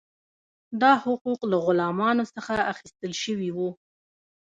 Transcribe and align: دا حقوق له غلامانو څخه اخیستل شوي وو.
دا 0.81 0.91
حقوق 1.03 1.39
له 1.51 1.57
غلامانو 1.65 2.23
څخه 2.35 2.53
اخیستل 2.73 3.11
شوي 3.23 3.49
وو. 3.55 3.69